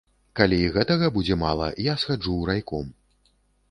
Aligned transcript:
Калі 0.39 0.57
й 0.61 0.71
гэтага 0.77 1.11
мала 1.43 1.69
будзе, 1.69 1.87
я 1.91 1.99
схаджу 2.01 2.31
ў 2.39 2.43
райком. 2.53 2.95